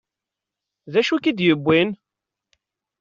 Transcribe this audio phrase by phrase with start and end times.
[0.91, 1.89] D acu i k-id-yewwin?